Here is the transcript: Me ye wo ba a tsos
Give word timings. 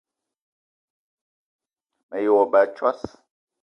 Me 2.09 2.17
ye 2.23 2.29
wo 2.33 2.43
ba 2.51 2.59
a 2.65 2.69
tsos 2.75 3.01